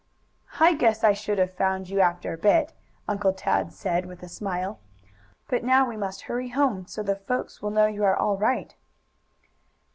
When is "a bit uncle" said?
2.33-3.33